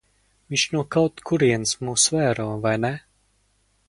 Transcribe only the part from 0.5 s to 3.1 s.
Viņš no kaut kurienes mūs vēro, vai ne?